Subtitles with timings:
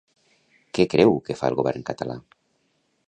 [0.77, 2.17] Què creu que fa el govern català?